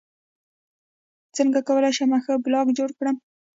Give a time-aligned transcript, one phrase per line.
[1.35, 3.15] څنګه کولی شم ښه بلاګ جوړ کړم